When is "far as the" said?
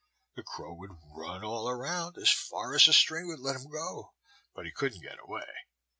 2.31-2.91